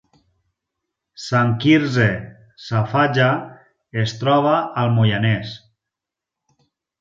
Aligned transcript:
Sant 1.25 1.51
Quirze 1.65 2.07
Safaja 2.69 3.27
es 4.05 4.15
troba 4.23 4.55
al 4.85 4.91
Moianès 4.97 5.53